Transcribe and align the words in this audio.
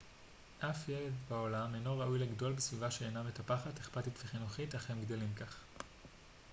אף 0.59 0.89
ילד 0.89 1.11
בעולם 1.29 1.75
אינו 1.75 1.99
ראוי 1.99 2.19
לגדול 2.19 2.53
בסביבה 2.53 2.91
שאינה 2.91 3.23
מטפחת 3.23 3.79
אכפתית 3.79 4.13
וחינוכית 4.23 4.75
אך 4.75 4.89
הם 4.89 5.01
גדלים 5.05 5.33
כך 5.33 5.55